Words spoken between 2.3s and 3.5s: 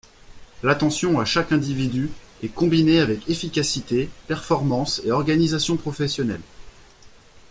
est combinée avec